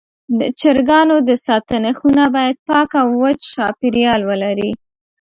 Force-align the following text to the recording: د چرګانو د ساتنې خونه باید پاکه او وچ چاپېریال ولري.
د 0.39 0.41
چرګانو 0.59 1.15
د 1.29 1.31
ساتنې 1.47 1.91
خونه 1.99 2.25
باید 2.35 2.57
پاکه 2.67 2.97
او 3.03 3.09
وچ 3.21 3.39
چاپېریال 3.53 4.21
ولري. 4.29 4.71